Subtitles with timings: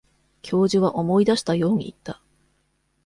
[0.41, 2.19] 教授は思い出したように言った。